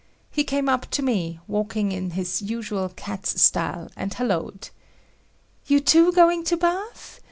He 0.31 0.43
came 0.43 0.67
up 0.67 0.89
to 0.89 1.03
me, 1.03 1.39
walking 1.47 1.91
in 1.91 2.09
his 2.17 2.41
usual 2.41 2.89
cat's 2.89 3.39
style, 3.39 3.91
and 3.95 4.11
hallooed. 4.11 4.71
"You 5.67 5.79
too 5.79 6.11
going 6.11 6.43
to 6.45 6.57
bath? 6.57 7.19